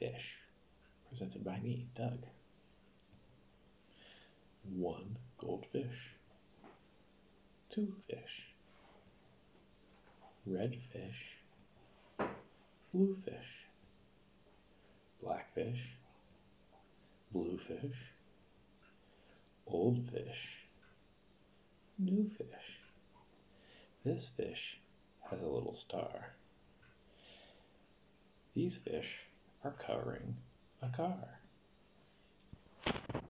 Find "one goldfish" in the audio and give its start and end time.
4.64-6.14